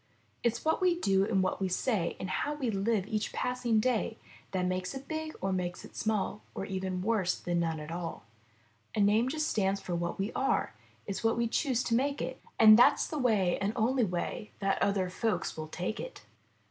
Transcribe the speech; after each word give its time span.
It's 0.41 0.65
what 0.65 0.81
we 0.81 0.99
do 0.99 1.25
and 1.27 1.43
what 1.43 1.61
we 1.61 1.67
say 1.67 2.15
And 2.19 2.27
How 2.27 2.55
we 2.55 2.71
live 2.71 3.05
each 3.07 3.31
passing 3.31 3.79
day 3.79 4.17
That 4.49 4.65
makes 4.65 4.95
it 4.95 5.07
big 5.07 5.35
or 5.41 5.53
makes 5.53 5.85
it 5.85 5.95
small 5.95 6.41
Or 6.55 6.65
even 6.65 7.03
worse 7.03 7.37
than 7.39 7.59
none 7.59 7.79
at 7.79 7.91
alL 7.91 8.23
A 8.95 8.99
name 8.99 9.29
just 9.29 9.47
stands 9.47 9.79
for 9.79 9.93
what 9.93 10.17
we 10.17 10.31
are; 10.33 10.73
It's 11.05 11.23
what 11.23 11.37
we 11.37 11.47
choose 11.47 11.83
to 11.83 11.93
make 11.93 12.19
it. 12.19 12.41
And 12.57 12.79
that's 12.79 13.05
the 13.05 13.19
way 13.19 13.59
and 13.59 13.73
only 13.75 14.03
way 14.03 14.49
That 14.57 14.81
other 14.81 15.07
folks 15.11 15.55
will 15.55 15.67
take 15.67 15.99
it.' 15.99 16.23